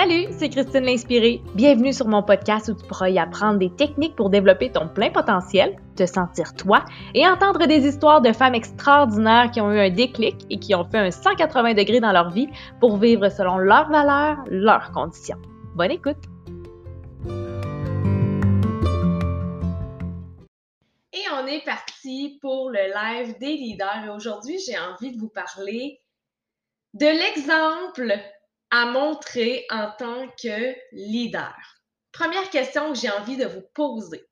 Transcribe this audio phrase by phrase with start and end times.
[0.00, 1.42] Salut, c'est Christine l'Inspirée.
[1.54, 5.10] Bienvenue sur mon podcast où tu pourras y apprendre des techniques pour développer ton plein
[5.10, 9.90] potentiel, te sentir toi et entendre des histoires de femmes extraordinaires qui ont eu un
[9.90, 12.48] déclic et qui ont fait un 180 degrés dans leur vie
[12.80, 15.36] pour vivre selon leurs valeurs, leurs conditions.
[15.74, 16.16] Bonne écoute!
[21.12, 24.06] Et on est parti pour le live des leaders.
[24.06, 26.00] Et aujourd'hui, j'ai envie de vous parler
[26.94, 28.18] de l'exemple
[28.70, 31.56] à montrer en tant que leader?
[32.12, 34.24] Première question que j'ai envie de vous poser.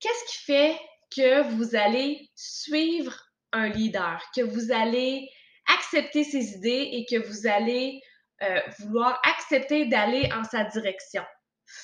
[0.00, 0.80] Qu'est-ce qui fait
[1.14, 3.14] que vous allez suivre
[3.52, 5.28] un leader, que vous allez
[5.66, 8.00] accepter ses idées et que vous allez
[8.42, 11.24] euh, vouloir accepter d'aller en sa direction,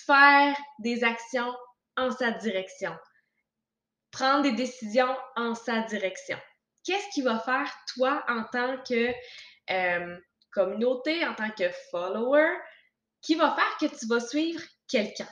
[0.06, 1.54] faire des actions
[1.96, 2.96] en sa direction,
[4.10, 6.38] prendre des décisions en sa direction?
[6.84, 9.12] Qu'est-ce qui va faire toi en tant que
[9.70, 10.18] euh,
[10.58, 12.50] communauté, en tant que follower,
[13.20, 15.28] qui va faire que tu vas suivre quelqu'un.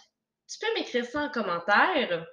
[0.49, 2.27] Tu peux m'écrire ça en commentaire.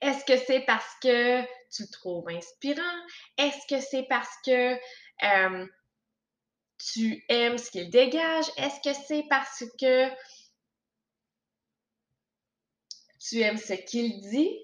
[0.00, 1.42] Est-ce que c'est parce que
[1.74, 2.82] tu le trouves inspirant?
[3.38, 5.66] Est-ce que c'est parce que euh,
[6.78, 8.46] tu aimes ce qu'il dégage?
[8.58, 10.10] Est-ce que c'est parce que
[13.18, 14.60] tu aimes ce qu'il dit?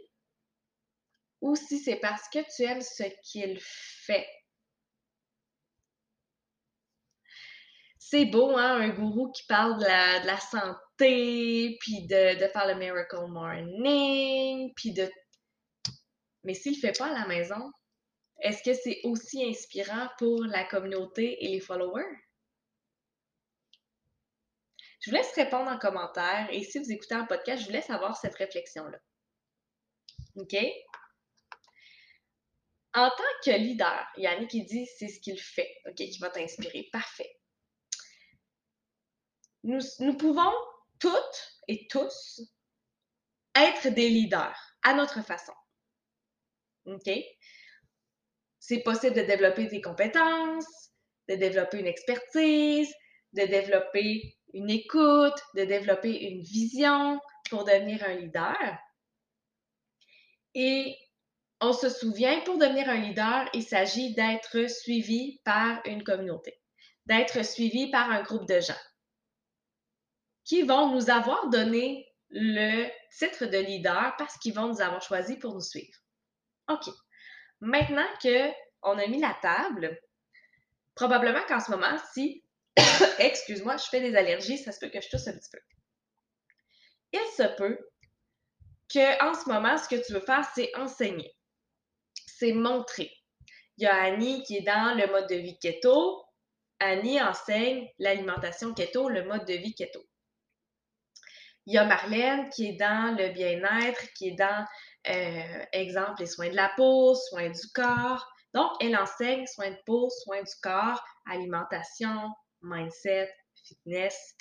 [1.41, 4.29] Ou si c'est parce que tu aimes ce qu'il fait?
[8.11, 13.27] C'est beau, hein, un gourou qui parle de la, santé, puis de, faire le Miracle
[13.29, 15.09] Morning, puis de...
[16.43, 17.71] Mais s'il ne fait pas à la maison,
[18.41, 22.17] est-ce que c'est aussi inspirant pour la communauté et les followers?
[25.01, 27.91] Je vous laisse répondre en commentaire et si vous écoutez un podcast, je vous laisse
[27.91, 28.99] avoir cette réflexion-là.
[30.35, 30.57] OK?
[32.93, 36.89] En tant que leader, Yannick qui dit c'est ce qu'il fait, OK, qui va t'inspirer.
[36.93, 37.40] Parfait
[39.63, 40.53] nous, pouvons
[40.99, 42.41] toutes et tous
[43.55, 45.53] être des leaders à notre façon.
[46.87, 47.11] OK?
[48.59, 50.91] C'est possible de développer des compétences,
[51.29, 52.93] de développer une expertise,
[53.33, 58.79] de développer une écoute, de développer une vision pour devenir un leader.
[60.55, 60.97] Et
[61.61, 66.59] on se souvient, pour devenir un leader, il s'agit d'être suivi par une communauté,
[67.07, 68.75] d'être suivi par un groupe de gens
[70.51, 75.37] qui vont nous avoir donné le titre de leader parce qu'ils vont nous avoir choisi
[75.37, 75.97] pour nous suivre.
[76.69, 76.93] OK.
[77.61, 79.97] Maintenant qu'on a mis la table,
[80.97, 82.45] probablement qu'en ce moment, si,
[83.21, 85.61] excuse-moi, je fais des allergies, ça se peut que je tousse un petit peu.
[87.13, 87.79] Il se peut
[88.93, 91.33] qu'en ce moment, ce que tu veux faire, c'est enseigner.
[92.27, 93.13] C'est montrer.
[93.77, 96.25] Il y a Annie qui est dans le mode de vie keto.
[96.81, 100.05] Annie enseigne l'alimentation keto, le mode de vie keto.
[101.71, 104.67] Il y a Marlène qui est dans le bien-être, qui est dans,
[105.07, 108.29] euh, exemple, les soins de la peau, soins du corps.
[108.55, 112.29] Donc, elle enseigne soins de peau, soins du corps, alimentation,
[112.61, 114.35] mindset, fitness.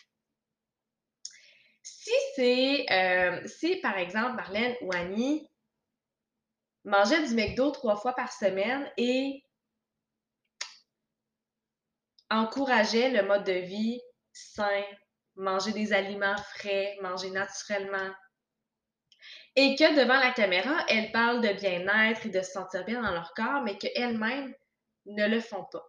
[1.84, 5.48] Si c'est, euh, si par exemple Marlène ou Annie
[6.84, 9.44] mangeaient du McDo trois fois par semaine et
[12.32, 14.02] encourageaient le mode de vie
[14.34, 14.84] sain,
[15.40, 18.14] manger des aliments frais, manger naturellement.
[19.56, 23.12] Et que devant la caméra, elles parlent de bien-être et de se sentir bien dans
[23.12, 24.54] leur corps, mais qu'elles-mêmes
[25.06, 25.86] ne le font pas.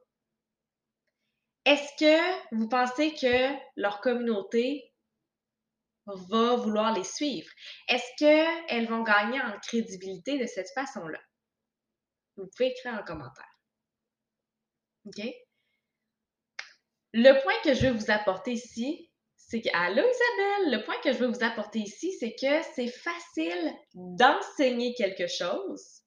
[1.66, 4.92] Est-ce que vous pensez que leur communauté
[6.06, 7.50] va vouloir les suivre?
[7.88, 11.20] Est-ce qu'elles vont gagner en crédibilité de cette façon-là?
[12.36, 13.58] Vous pouvez écrire en commentaire.
[15.04, 15.22] OK?
[17.12, 19.09] Le point que je veux vous apporter ici,
[19.50, 22.86] c'est que, allô Isabelle, le point que je veux vous apporter ici, c'est que c'est
[22.86, 26.02] facile d'enseigner quelque chose,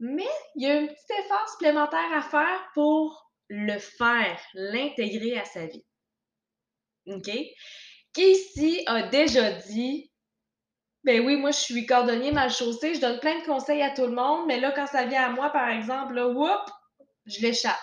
[0.00, 5.44] mais il y a un petit effort supplémentaire à faire pour le faire, l'intégrer à
[5.44, 5.84] sa vie.
[7.06, 7.30] OK?
[8.12, 10.10] Qui ici a déjà dit
[11.04, 14.06] ben oui, moi je suis cordonnier mal chaussé, je donne plein de conseils à tout
[14.06, 16.68] le monde, mais là, quand ça vient à moi, par exemple, là, whoop,
[17.26, 17.76] je l'échappe.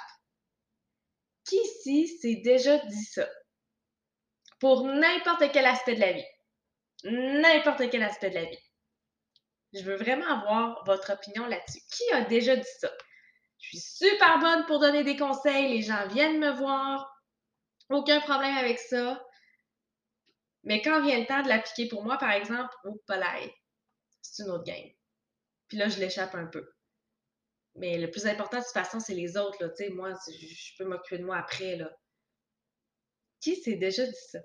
[1.45, 3.25] Qui ici s'est déjà dit ça?
[4.59, 6.25] Pour n'importe quel aspect de la vie.
[7.03, 8.59] N'importe quel aspect de la vie.
[9.73, 11.81] Je veux vraiment avoir votre opinion là-dessus.
[11.91, 12.91] Qui a déjà dit ça?
[13.59, 17.11] Je suis super bonne pour donner des conseils, les gens viennent me voir,
[17.89, 19.21] aucun problème avec ça.
[20.63, 23.53] Mais quand vient le temps de l'appliquer pour moi, par exemple, au palais,
[24.21, 24.89] c'est une autre game.
[25.67, 26.67] Puis là, je l'échappe un peu.
[27.75, 29.61] Mais le plus important, de toute façon, c'est les autres.
[29.61, 29.69] Là.
[29.93, 31.75] moi, je peux m'occuper de moi après.
[31.75, 31.89] Là
[33.45, 34.39] Qui s'est déjà dit ça?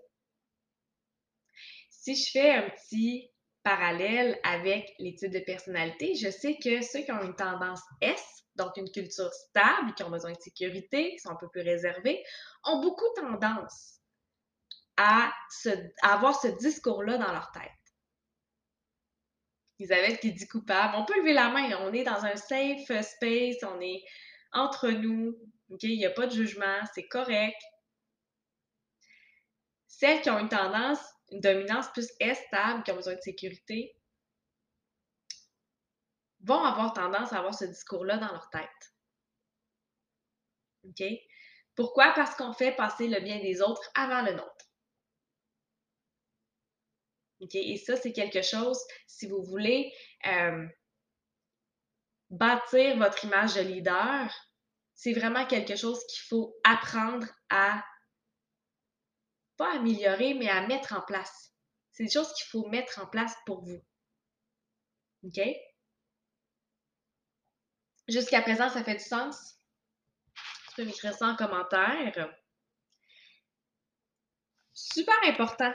[1.89, 3.31] Si je fais un petit
[3.63, 8.23] parallèle avec les types de personnalité, je sais que ceux qui ont une tendance S,
[8.57, 12.23] donc une culture stable, qui ont besoin de sécurité, qui sont un peu plus réservés,
[12.65, 14.01] ont beaucoup tendance
[14.99, 15.33] à,
[16.03, 17.73] avoir ce discours-là dans leur tête.
[19.79, 20.95] Elisabeth qui dit coupable.
[20.99, 21.71] On peut lever la main.
[21.87, 23.63] On est dans un safe space.
[23.63, 24.05] On est
[24.53, 25.39] entre nous.
[25.81, 26.81] Il n'y a pas de jugement.
[26.95, 27.57] C'est correct.
[30.01, 30.99] Celles qui ont une tendance,
[31.31, 33.95] une dominance plus stable, qui ont besoin de sécurité,
[36.41, 38.95] vont avoir tendance à avoir ce discours-là dans leur tête.
[40.85, 41.07] OK?
[41.77, 42.15] Pourquoi?
[42.15, 44.65] Parce qu'on fait passer le bien des autres avant le nôtre.
[47.41, 49.93] Et ça, c'est quelque chose, si vous voulez
[50.27, 50.67] euh,
[52.31, 54.35] bâtir votre image de leader,
[54.95, 57.85] c'est vraiment quelque chose qu'il faut apprendre à,
[59.69, 61.53] améliorer, mais à mettre en place.
[61.93, 63.83] C'est des choses qu'il faut mettre en place pour vous.
[65.25, 65.41] OK?
[68.09, 69.57] Jusqu'à présent, ça fait du sens?
[70.69, 72.35] Tu peux m'écrire ça en commentaire.
[74.73, 75.73] Super important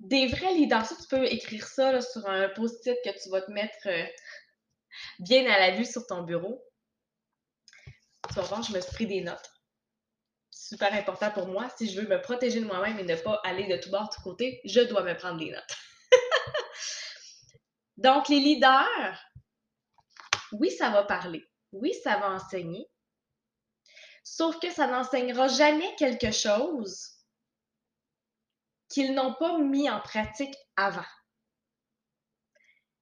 [0.00, 0.88] des vrais leaders.
[0.88, 4.06] Tu peux écrire ça sur un post-it que tu vas te mettre euh,
[5.20, 6.62] bien à la vue sur ton bureau.
[8.28, 9.50] Tu vas je me suis pris des notes.
[10.68, 11.66] Super important pour moi.
[11.78, 14.14] Si je veux me protéger de moi-même et ne pas aller de tout bord, de
[14.14, 15.76] tout côté, je dois me prendre des notes.
[17.96, 19.18] Donc, les leaders,
[20.52, 21.42] oui, ça va parler.
[21.72, 22.86] Oui, ça va enseigner.
[24.22, 27.12] Sauf que ça n'enseignera jamais quelque chose
[28.90, 31.06] qu'ils n'ont pas mis en pratique avant.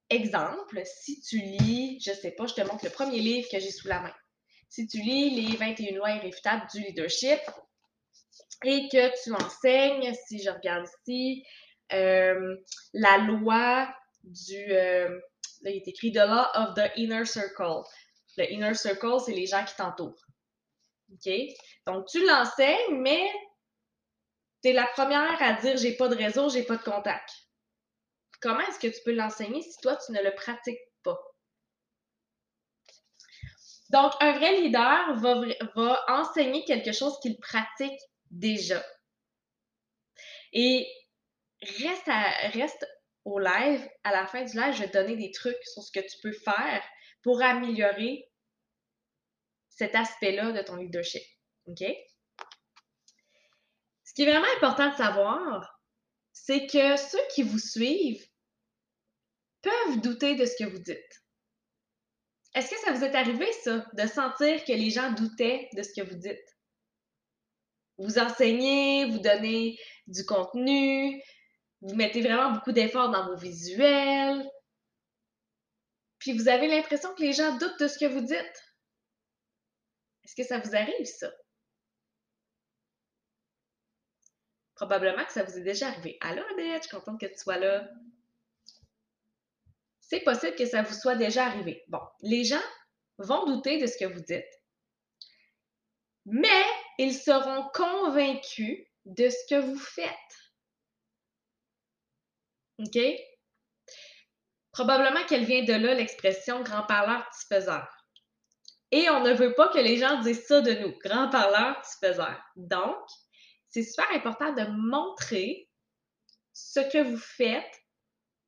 [0.09, 3.71] Exemple, si tu lis, je sais pas, je te montre le premier livre que j'ai
[3.71, 4.15] sous la main.
[4.69, 7.39] Si tu lis les 21 lois irréfutables du leadership
[8.63, 11.45] et que tu enseignes, si je regarde ici,
[11.93, 12.55] euh,
[12.93, 13.93] la loi
[14.23, 15.09] du, euh,
[15.61, 17.83] là, il est écrit The Law of the Inner Circle.
[18.37, 20.25] Le Inner Circle, c'est les gens qui t'entourent.
[21.13, 21.31] OK?
[21.85, 23.31] Donc, tu l'enseignes, mais
[24.61, 27.29] tu es la première à dire j'ai pas de réseau, j'ai pas de contact.
[28.41, 31.17] Comment est-ce que tu peux l'enseigner si toi, tu ne le pratiques pas?
[33.89, 37.99] Donc, un vrai leader va, enseigner quelque chose qu'il pratique
[38.31, 38.83] déjà.
[40.51, 40.87] Et
[41.61, 42.09] reste,
[42.53, 42.85] reste
[43.23, 45.99] au live, à la fin du live, je vais donner des trucs sur ce que
[45.99, 46.83] tu peux faire
[47.23, 48.29] pour améliorer
[49.69, 51.23] cet aspect-là de ton leadership.
[51.67, 51.83] OK?
[54.03, 55.81] Ce qui est vraiment important de savoir,
[56.33, 58.25] c'est que ceux qui vous suivent
[59.61, 61.23] peuvent douter de ce que vous dites.
[62.57, 65.93] Est-ce que ça vous est arrivé, ça, de sentir que les gens doutaient de ce
[65.93, 66.57] que vous dites?
[67.99, 71.21] Vous enseignez, vous donnez du contenu,
[71.81, 74.43] vous mettez vraiment beaucoup d'efforts dans vos visuels,
[76.17, 78.63] puis vous avez l'impression que les gens doutent de ce que vous dites?
[80.23, 81.31] Est-ce que ça vous arrive, ça?
[84.73, 86.17] Probablement que ça vous est déjà arrivé.
[86.21, 87.87] Allô, Annette, je suis contente que tu sois là.
[90.07, 91.83] C'est possible que ça vous soit déjà arrivé.
[91.89, 92.61] Bon, les gens
[93.17, 94.61] vont douter de ce que vous dites,
[96.25, 96.63] mais
[96.97, 100.11] ils seront convaincus de ce que vous faites.
[102.79, 102.99] OK?
[104.71, 107.87] Probablement qu'elle vient de là, l'expression grand parleur, petit faiseur.
[108.91, 111.97] Et on ne veut pas que les gens disent ça de nous, grand parleur, petit
[111.99, 112.39] faiseur.
[112.55, 112.95] Donc,
[113.69, 115.69] c'est super important de montrer
[116.53, 117.83] ce que vous faites,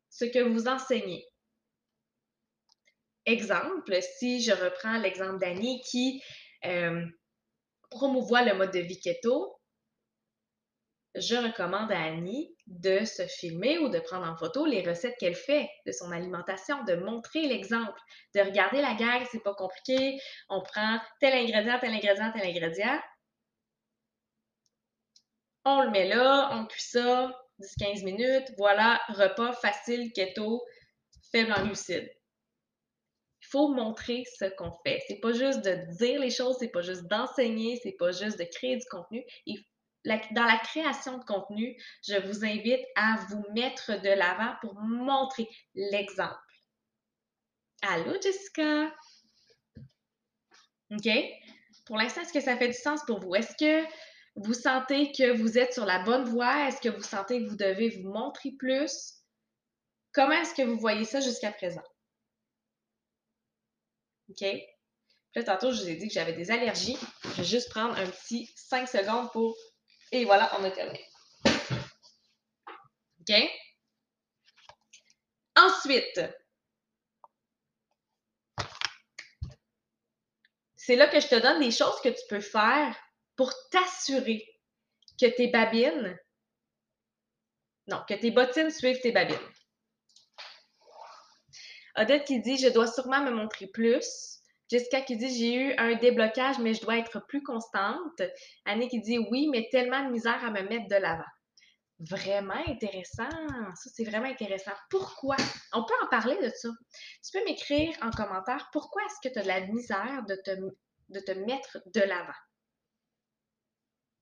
[0.09, 1.28] ce que vous enseignez.
[3.29, 6.19] Exemple, si je reprends l'exemple d'Annie qui
[6.65, 7.05] euh,
[7.91, 9.55] promouvoit le mode de vie keto,
[11.13, 15.35] je recommande à Annie de se filmer ou de prendre en photo les recettes qu'elle
[15.35, 17.99] fait de son alimentation, de montrer l'exemple,
[18.33, 20.19] de regarder la guerre, c'est pas compliqué,
[20.49, 22.99] on prend tel ingrédient, tel ingrédient, tel ingrédient,
[25.65, 28.51] on le met là, on cuit ça 10-15 minutes.
[28.57, 30.63] Voilà, repas facile, keto,
[31.31, 32.18] faible en glucides.
[33.49, 35.01] Il faut montrer ce qu'on fait.
[35.07, 38.43] C'est pas juste de dire les choses, c'est pas juste d'enseigner, c'est pas juste de
[38.43, 39.23] créer du contenu.
[40.05, 41.75] dans la création de contenu,
[42.07, 46.37] je vous invite à vous mettre de l'avant pour montrer l'exemple.
[47.81, 48.93] Allô, Jessica?
[50.91, 51.09] OK?
[51.85, 53.33] Pour l'instant, est-ce que ça fait du sens pour vous?
[53.33, 53.83] Est-ce que
[54.35, 56.67] vous sentez que vous êtes sur la bonne voie?
[56.67, 59.15] Est-ce que vous sentez que vous devez vous montrer plus?
[60.13, 61.88] Comment est-ce que vous voyez ça jusqu'à présent?
[64.29, 64.45] OK?
[65.35, 66.97] là, tantôt, je vous ai dit que j'avais des allergies.
[67.23, 69.55] Je vais juste prendre un petit 5 secondes pour
[70.11, 71.05] Et voilà, on a terminé.
[73.19, 73.35] OK?
[75.55, 76.21] Ensuite,
[80.75, 82.95] c'est là que je te donne des choses que tu peux faire
[83.35, 84.43] pour t'assurer
[85.19, 86.17] que tes babines,
[87.87, 89.37] non, que tes bottines suivent tes babines.
[91.99, 94.39] Odette qui dit Je dois sûrement me montrer plus.
[94.71, 98.21] Jessica qui dit J'ai eu un déblocage, mais je dois être plus constante.
[98.65, 101.23] Annie qui dit Oui, mais tellement de misère à me mettre de l'avant.
[101.99, 103.29] Vraiment intéressant.
[103.29, 104.71] Ça, c'est vraiment intéressant.
[104.89, 105.35] Pourquoi?
[105.73, 106.69] On peut en parler de ça.
[107.25, 110.51] Tu peux m'écrire en commentaire pourquoi est-ce que tu as de la misère de te,
[111.09, 112.31] de te mettre de l'avant?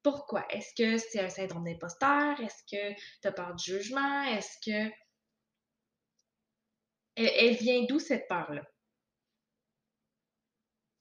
[0.02, 0.46] Pourquoi?
[0.50, 2.40] Est-ce que c'est un syndrome d'imposteur?
[2.40, 4.24] Est-ce que tu as peur du jugement?
[4.24, 4.92] Est-ce que.
[7.18, 8.64] Elle, vient d'où cette peur-là?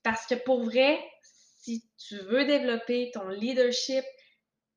[0.02, 0.98] Parce que pour vrai,
[1.60, 4.04] si tu veux développer ton leadership,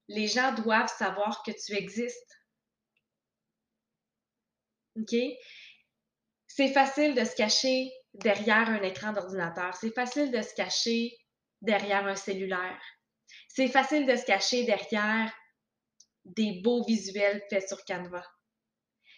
[0.10, 2.38] les gens doivent savoir que tu existes.
[4.98, 5.16] OK?
[6.48, 9.76] C'est facile de se cacher derrière un écran d'ordinateur.
[9.76, 11.16] C'est facile de se cacher
[11.62, 12.82] derrière un cellulaire.
[13.48, 15.32] C'est facile de se cacher derrière
[16.26, 18.26] des beaux visuels faits sur Canva.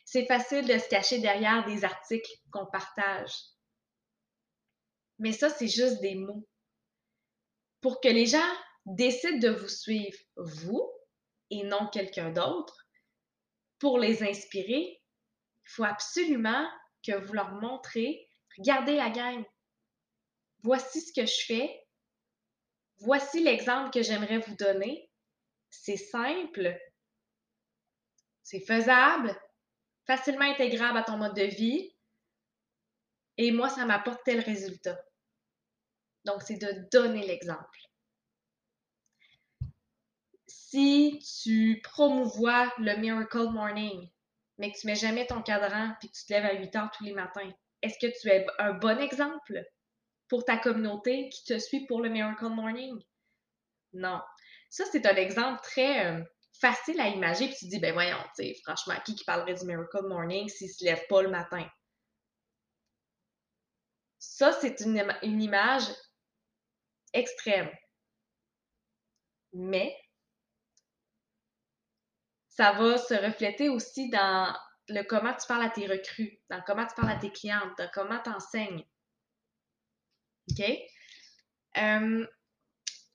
[0.06, 3.34] C'est facile de se cacher derrière des articles qu'on partage.
[5.20, 6.48] Mais ça, c'est juste des mots.
[7.82, 8.52] Pour que les gens
[8.86, 10.92] décident de vous suivre, vous,
[11.50, 12.76] et non quelqu'un d'autre,
[13.80, 15.02] pour les inspirer,
[15.64, 16.68] il faut absolument
[17.06, 19.44] que vous leur montrez, regardez la gang,
[20.64, 21.82] voici ce que je fais,
[23.02, 25.10] Voici l'exemple que j'aimerais vous donner.
[25.72, 26.78] C'est simple,
[28.44, 29.36] c'est faisable,
[30.18, 31.94] facilement intégrable à ton mode de vie.
[33.38, 35.00] Et moi, ça m'apporte tel résultat.
[36.26, 37.80] Donc, c'est de donner l'exemple.
[40.48, 44.10] Si tu promouvois le Miracle Morning,
[44.58, 46.76] mais que tu ne mets jamais ton cadran puis que tu te lèves à 8
[46.76, 47.52] heures tous les matins,
[47.82, 49.66] est-ce que tu es un bon exemple?
[50.32, 52.98] pour ta communauté qui te suit pour le Miracle Morning?
[53.92, 54.22] Non.
[54.70, 56.24] Ça, c'est un exemple très euh,
[56.62, 57.48] facile à imager.
[57.48, 60.68] Puis tu te dis, ben voyons, tu franchement, qui qui parlerait du Miracle Morning s'il
[60.68, 61.68] ne se lève pas le matin?
[64.20, 65.84] Ça, c'est une, une image
[67.14, 67.70] extrême.
[69.54, 69.98] Mais
[72.48, 74.56] ça va se refléter aussi dans
[74.88, 77.90] le comment tu parles à tes recrues, dans comment tu parles à tes clientes, dans
[77.94, 78.86] comment tu enseignes.
[80.52, 80.66] OK?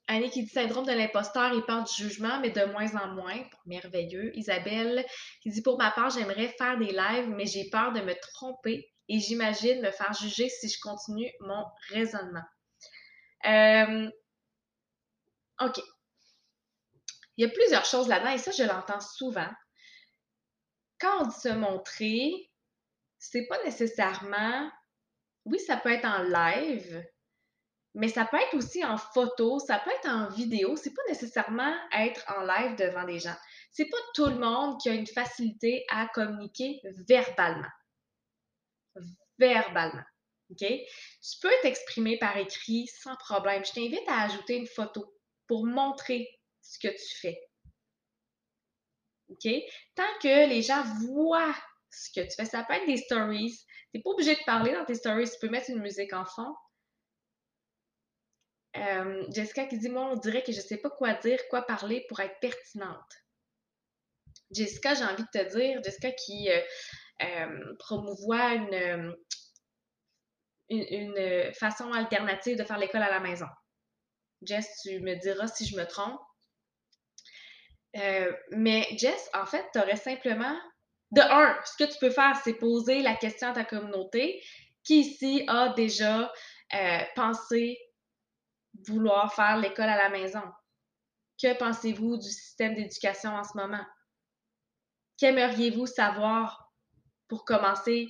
[0.07, 3.43] Annie qui dit syndrome de l'imposteur et peur du jugement, mais de moins en moins.
[3.65, 4.35] Merveilleux.
[4.37, 5.05] Isabelle
[5.41, 8.89] qui dit pour ma part, j'aimerais faire des lives, mais j'ai peur de me tromper
[9.09, 12.43] et j'imagine me faire juger si je continue mon raisonnement.
[13.45, 14.09] Euh,
[15.61, 15.79] OK.
[17.35, 19.49] Il y a plusieurs choses là-dedans et ça, je l'entends souvent.
[20.99, 22.31] Quand on dit se montrer,
[23.19, 24.71] c'est pas nécessairement.
[25.45, 27.05] Oui, ça peut être en live,
[27.93, 30.75] mais ça peut être aussi en photo, ça peut être en vidéo.
[30.75, 33.35] C'est pas nécessairement être en live devant des gens.
[33.71, 37.69] C'est pas tout le monde qui a une facilité à communiquer verbalement.
[39.39, 40.03] Verbalement.
[40.51, 40.59] OK?
[40.59, 43.65] Tu peux t'exprimer par écrit sans problème.
[43.65, 45.13] Je t'invite à ajouter une photo
[45.47, 46.27] pour montrer
[46.61, 47.39] ce que tu fais.
[49.29, 49.47] OK?
[49.95, 51.55] Tant que les gens voient
[51.89, 53.57] ce que tu fais, ça peut être des stories.
[53.91, 55.29] Tu n'es pas obligé de parler dans tes stories.
[55.29, 56.55] Tu peux mettre une musique en fond.
[58.77, 61.63] Euh, Jessica qui dit Moi, on dirait que je ne sais pas quoi dire, quoi
[61.63, 63.13] parler pour être pertinente.
[64.51, 66.61] Jessica, j'ai envie de te dire, Jessica qui euh,
[67.23, 69.15] euh, promouvoit une,
[70.69, 73.47] une, façon alternative de faire l'école à la maison.
[74.43, 76.19] Jess, tu me diras si je me trompe.
[78.51, 80.57] mais Jess, en fait, tu aurais simplement.
[81.11, 84.43] De un, ce que tu peux faire, c'est poser la question à ta communauté
[84.83, 86.31] qui ici a déjà
[87.15, 87.77] pensé
[88.85, 90.43] vouloir faire l'école à la maison?
[91.41, 93.85] Que pensez-vous du système d'éducation en ce moment?
[95.17, 96.73] Qu'aimeriez-vous savoir
[97.27, 98.07] pour commencer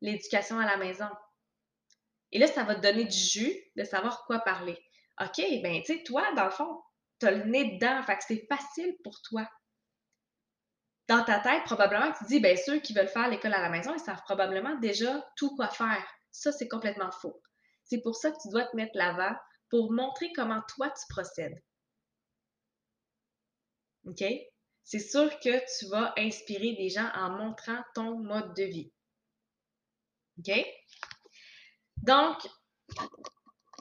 [0.00, 1.08] l'éducation à la maison?
[2.32, 4.78] Et là, ça va te donner du jus de savoir quoi parler.
[5.20, 6.82] OK, ben tu sais, toi, dans le fond,
[7.18, 9.48] tu as le nez dedans, fait c'est facile pour toi.
[11.08, 13.94] Dans ta tête, probablement, tu dis, bien, ceux qui veulent faire l'école à la maison,
[13.94, 16.06] ils savent probablement déjà tout quoi faire.
[16.30, 17.40] Ça, c'est complètement faux.
[17.88, 19.34] C'est pour ça que tu dois te mettre l'avant
[19.70, 21.60] pour montrer comment toi tu procèdes.
[24.04, 24.24] OK?
[24.84, 28.92] C'est sûr que tu vas inspirer des gens en montrant ton mode de vie.
[30.38, 30.66] OK?
[31.98, 32.38] Donc,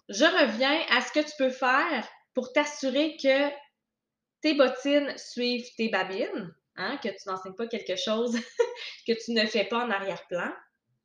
[0.10, 3.50] je reviens à ce que tu peux faire pour t'assurer que
[4.42, 8.38] tes bottines suivent tes babines, hein, que tu n'enseignes pas quelque chose
[9.08, 10.52] que tu ne fais pas en arrière-plan.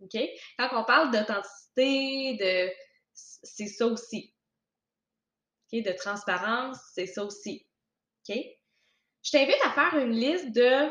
[0.01, 0.21] OK?
[0.59, 2.73] Quand on parle d'authenticité, de
[3.15, 4.35] c'est ça aussi.
[5.73, 7.67] De transparence, c'est ça aussi.
[8.29, 10.91] Je t'invite à faire une liste de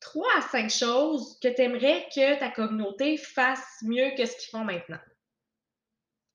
[0.00, 4.50] trois à cinq choses que tu aimerais que ta communauté fasse mieux que ce qu'ils
[4.50, 5.00] font maintenant.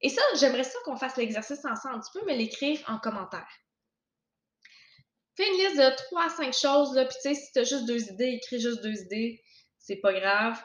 [0.02, 2.04] Et ça, j'aimerais ça qu'on fasse l'exercice ensemble.
[2.04, 3.50] Tu peux me l'écrire en commentaire.
[5.36, 7.86] Fais une liste de trois à cinq choses, puis tu sais, si tu as juste
[7.86, 9.42] deux idées, écris juste deux idées,
[9.78, 10.62] c'est pas grave.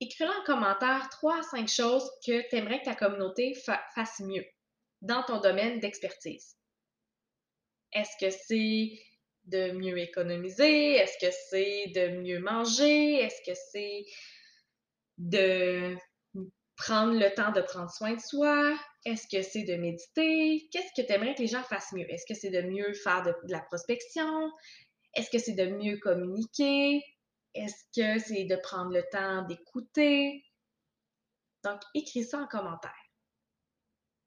[0.00, 3.54] Écris-le en commentaire trois à cinq choses que tu aimerais que ta communauté
[3.94, 4.44] fasse mieux
[5.02, 6.56] dans ton domaine d'expertise.
[7.92, 8.98] Est-ce que c'est
[9.44, 10.92] de mieux économiser?
[10.96, 13.14] Est-ce que c'est de mieux manger?
[13.14, 14.04] Est-ce que c'est
[15.16, 15.96] de
[16.76, 18.78] prendre le temps de prendre soin de soi?
[19.04, 20.68] Est-ce que c'est de méditer?
[20.70, 22.08] Qu'est-ce que tu aimerais que les gens fassent mieux?
[22.10, 24.50] Est-ce que c'est de mieux faire de, la prospection?
[25.14, 27.02] Est-ce que c'est de mieux communiquer?
[27.54, 30.44] Est-ce que c'est de prendre le temps d'écouter?
[31.64, 32.94] Donc, écris ça en commentaire.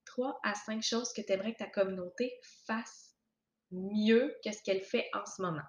[0.05, 3.15] Trois à cinq choses que tu aimerais que ta communauté fasse
[3.71, 5.63] mieux que ce qu'elle fait en ce moment.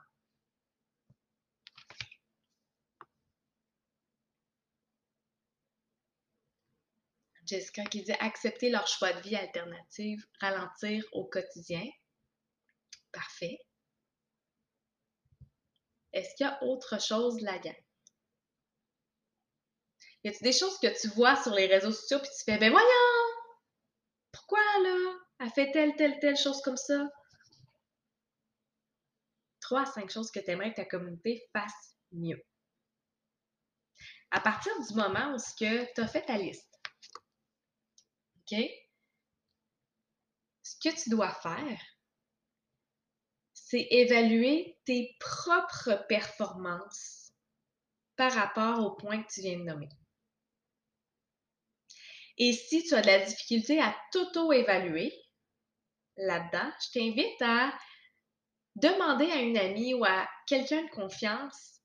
[7.46, 11.84] Jessica qui dit accepter leur choix de vie alternative, ralentir au quotidien.
[13.12, 13.58] Parfait.
[16.12, 17.74] Est-ce qu'il y a autre chose la gamme?
[20.24, 22.70] Y a-t-il des choses que tu vois sur les réseaux sociaux puis tu fais, ben
[22.70, 22.86] voyons!
[24.30, 25.18] Pourquoi là?
[25.40, 27.08] Elle fait telle, telle, telle chose comme ça?
[29.60, 32.40] Trois cinq choses que tu aimerais que ta communauté fasse mieux.
[34.30, 36.72] À partir du moment où tu as fait ta liste,
[38.38, 38.58] OK?
[40.62, 41.80] Ce que tu dois faire,
[43.72, 47.32] c'est évaluer tes propres performances
[48.16, 49.88] par rapport au point que tu viens de nommer.
[52.36, 55.10] Et si tu as de la difficulté à t'auto-évaluer
[56.18, 57.72] là-dedans, je t'invite à
[58.76, 61.80] demander à une amie ou à quelqu'un de confiance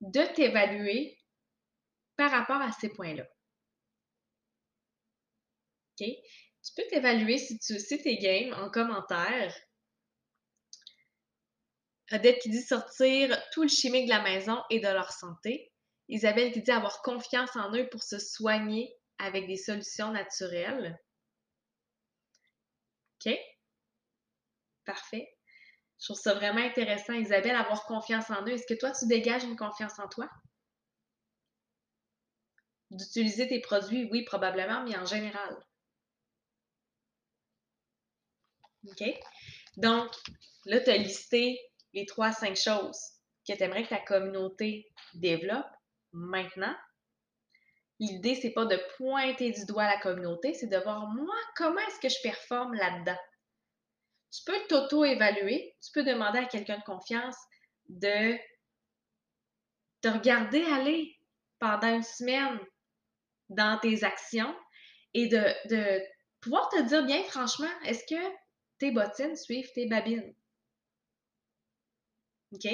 [0.00, 1.20] de t'évaluer
[2.16, 3.24] par rapport à ces points-là.
[5.98, 6.16] Tu
[6.74, 9.54] peux t'évaluer si tu sais tes games en commentaire.
[12.12, 15.72] Odette qui dit sortir tout le chimique de la maison et de leur santé.
[16.08, 20.98] Isabelle qui dit avoir confiance en eux pour se soigner avec des solutions naturelles.
[23.26, 23.34] OK?
[24.86, 25.34] Parfait.
[26.00, 28.52] Je trouve ça vraiment intéressant, Isabelle, avoir confiance en eux.
[28.52, 30.30] Est-ce que toi, tu dégages une confiance en toi?
[32.90, 35.56] D'utiliser tes produits, oui, probablement, mais en général.
[38.88, 39.04] OK?
[39.76, 40.10] Donc,
[40.64, 41.58] là, tu as listé
[41.94, 42.98] les trois, cinq choses
[43.46, 45.66] que tu aimerais que ta communauté développe
[46.12, 46.74] maintenant.
[48.00, 52.00] L'idée, c'est pas de pointer du doigt la communauté, c'est de voir moi, comment est-ce
[52.00, 53.18] que je performe là-dedans?
[54.30, 57.36] Tu peux t'auto-évaluer, tu peux demander à quelqu'un de confiance
[57.88, 58.36] de
[60.00, 61.16] te regarder aller
[61.58, 62.60] pendant une semaine
[63.48, 64.54] dans tes actions
[65.14, 66.00] et de, de
[66.40, 68.36] pouvoir te dire bien franchement, est-ce que
[68.78, 70.34] tes bottines suivent tes babines?
[72.52, 72.68] OK?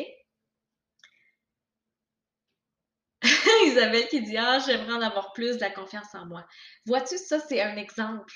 [3.67, 6.47] Isabelle qui dit Ah, j'aimerais en avoir plus de la confiance en moi.
[6.87, 8.33] Vois-tu, ça, c'est un exemple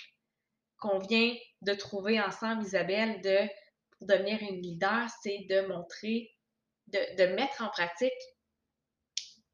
[0.79, 3.49] qu'on vient de trouver ensemble, Isabelle, de
[3.99, 6.31] pour devenir une leader, c'est de montrer,
[6.87, 8.13] de, mettre en pratique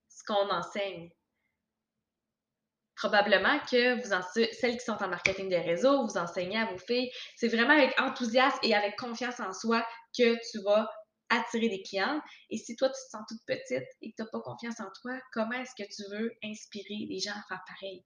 [0.09, 1.11] ce qu'on enseigne
[2.95, 7.11] probablement que vous celles qui sont en marketing des réseaux, vous enseignez à vos filles.
[7.37, 9.85] C'est vraiment avec enthousiasme et avec confiance en soi
[10.17, 10.89] que tu vas
[11.29, 12.21] attirer des clients.
[12.51, 14.91] Et si toi, tu te sens toute petite et que tu n'as pas confiance en
[15.01, 18.05] toi, comment est-ce que tu veux inspirer les gens à faire pareil?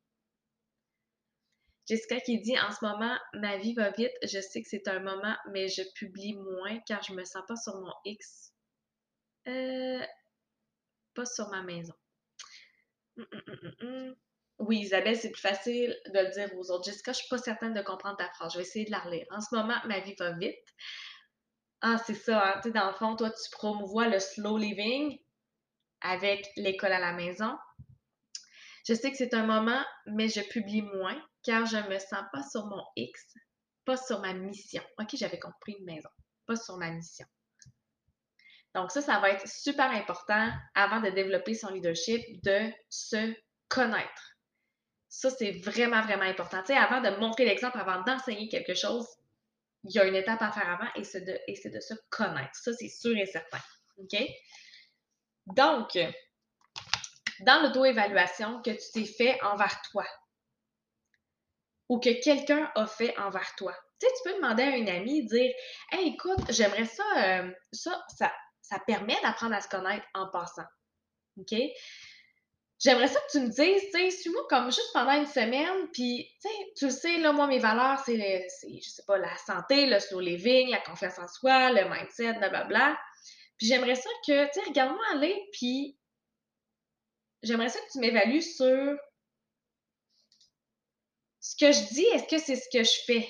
[1.88, 4.12] Jessica qui dit en ce moment, ma vie va vite.
[4.22, 7.56] Je sais que c'est un moment, mais je publie moins car je me sens pas
[7.56, 8.52] sur mon X.
[9.46, 10.04] Euh,
[11.14, 11.94] pas sur ma maison.
[13.16, 14.16] Hum, hum, hum,
[14.58, 16.84] oui, Isabelle, c'est plus facile de le dire aux autres.
[16.84, 18.52] Jessica, je suis pas certaine de comprendre ta phrase.
[18.52, 19.26] Je vais essayer de la relire.
[19.30, 20.58] En ce moment, ma vie va vite.
[21.80, 22.44] Ah, c'est ça.
[22.44, 22.60] Hein.
[22.62, 25.18] Tu sais, dans le fond, toi, tu promouvois le slow living
[26.00, 27.56] avec l'école à la maison.
[28.86, 32.42] Je sais que c'est un moment, mais je publie moins car je me sens pas
[32.42, 33.34] sur mon X,
[33.84, 34.82] pas sur ma mission.
[34.98, 36.08] OK, j'avais compris une maison,
[36.46, 37.26] pas sur ma mission.
[38.74, 43.34] Donc ça, ça va être super important avant de développer son leadership, de se
[43.68, 44.36] connaître.
[45.08, 46.60] Ça, c'est vraiment, vraiment important.
[46.60, 49.06] Tu sais, avant de montrer l'exemple, avant d'enseigner quelque chose,
[49.88, 52.54] il y a une étape à faire avant et c'est de, se connaître.
[52.54, 53.60] Ça, c'est sûr et certain.
[53.96, 54.16] OK?
[55.46, 55.98] Donc,
[57.40, 60.06] dans l'auto-évaluation que tu t'es fait envers toi
[61.88, 65.26] ou que quelqu'un a fait envers toi, tu sais, tu peux demander à une amie,
[65.26, 65.52] dire
[65.90, 70.66] Hey, écoute, j'aimerais ça, euh, ça, ça, ça permet d'apprendre à se connaître en passant.
[71.38, 71.54] OK?
[72.80, 76.30] J'aimerais ça que tu me dises, tu sais, suis-moi comme juste pendant une semaine, puis,
[76.40, 78.16] tu sais, tu le sais, là, moi, mes valeurs, c'est,
[78.62, 82.96] je sais pas, la santé, le slow living, la confiance en soi, le mindset, blablabla.
[83.56, 85.98] Puis j'aimerais ça que, tu sais, regarde-moi aller, puis
[87.42, 88.96] j'aimerais ça que tu m'évalues sur
[91.40, 93.28] ce que je dis, est-ce que c'est ce que je fais?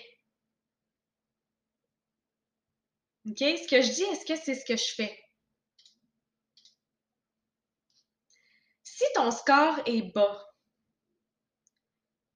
[3.30, 3.38] OK?
[3.38, 5.18] Ce que je dis, est-ce que c'est ce que je fais?
[8.98, 10.44] Si ton score est bas,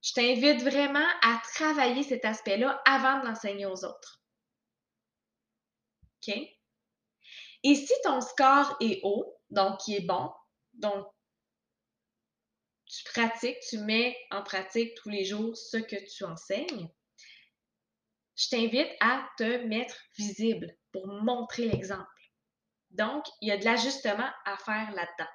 [0.01, 4.23] je t'invite vraiment à travailler cet aspect-là avant de l'enseigner aux autres.
[6.25, 6.37] OK?
[7.63, 10.31] Et si ton score est haut, donc qui est bon,
[10.71, 11.05] donc
[12.85, 16.89] tu pratiques, tu mets en pratique tous les jours ce que tu enseignes,
[18.37, 22.07] je t'invite à te mettre visible pour montrer l'exemple.
[22.91, 25.29] Donc, il y a de l'ajustement à faire là-dedans.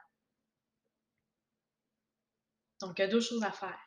[2.80, 3.78] Donc, il y a deux choses à faire.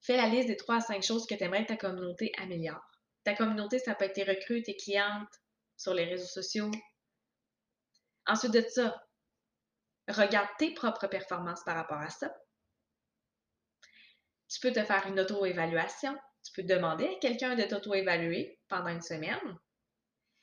[0.00, 2.84] Fais la liste des trois à cinq choses que tu aimerais que ta communauté améliore.
[3.24, 5.32] Ta communauté, ça peut être tes recrues, tes clientes
[5.76, 6.70] sur les réseaux sociaux.
[8.26, 9.00] Ensuite de ça,
[10.08, 12.34] regarde tes propres performances par rapport à ça.
[14.48, 16.16] Tu peux te faire une auto-évaluation.
[16.44, 19.58] Tu peux demander à quelqu'un de t'auto-évaluer pendant une semaine.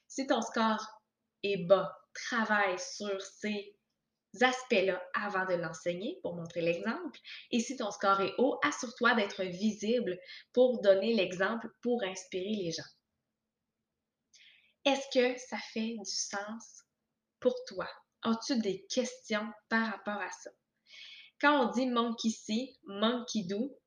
[0.08, 0.84] Si ton score
[1.44, 3.78] est bas, travaille sur ces
[4.42, 7.20] aspects-là avant de l'enseigner pour montrer l'exemple.
[7.52, 10.18] Et si ton score est haut, assure-toi d'être visible
[10.54, 12.84] pour donner l'exemple, pour inspirer les gens.
[14.86, 16.84] Est-ce que ça fait du sens
[17.40, 17.88] pour toi?
[18.24, 20.52] As-tu des questions par rapport à ça?
[21.42, 23.78] Quand on dit monkey see, monkey do,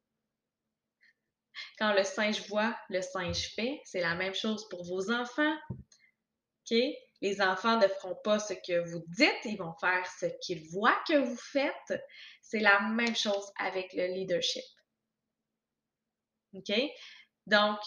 [1.78, 5.56] quand le singe voit, le singe fait, c'est la même chose pour vos enfants.
[5.70, 6.78] OK?
[7.22, 11.02] Les enfants ne feront pas ce que vous dites, ils vont faire ce qu'ils voient
[11.08, 12.02] que vous faites.
[12.42, 14.64] C'est la même chose avec le leadership.
[16.52, 16.72] OK?
[17.46, 17.78] Donc,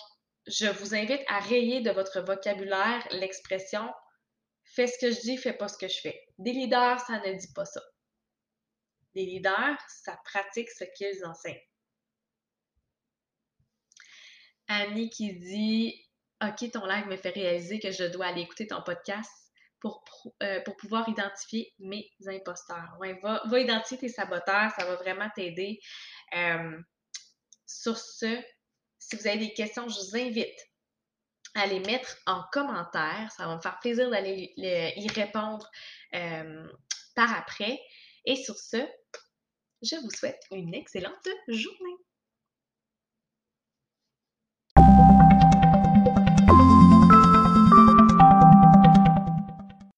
[0.48, 3.88] je vous invite à rayer de votre vocabulaire l'expression
[4.76, 6.28] fais ce que je dis, fais pas ce que je fais.
[6.38, 7.82] Des leaders, ça ne dit pas ça.
[9.14, 11.56] Des leaders, ça pratique ce qu'ils enseignent.
[14.68, 16.06] Annie qui dit
[16.44, 19.32] OK, ton live me fait réaliser que je dois aller écouter ton podcast
[19.80, 20.04] pour,
[20.44, 22.96] euh, pour pouvoir identifier mes imposteurs.
[23.00, 25.80] Ouais, va, va, identifier tes saboteurs, ça va vraiment t'aider.
[26.36, 26.78] Euh,
[27.66, 28.42] sur ce,
[29.00, 30.60] si vous avez des questions, je vous invite
[31.56, 33.32] à les mettre en commentaire.
[33.36, 35.70] Ça va me faire plaisir d'aller y répondre
[36.14, 36.68] euh,
[37.16, 37.80] par après.
[38.26, 38.86] Et sur ce,
[39.82, 41.98] je vous souhaite une excellente journée.